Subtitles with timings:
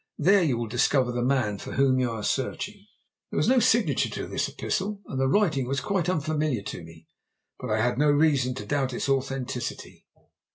[0.17, 2.87] There you will discover the man for whom you are searching."_
[3.29, 7.05] There was no signature to this epistle, and the writing was quite unfamiliar to me,
[7.59, 10.07] but I had no reason to doubt its authenticity.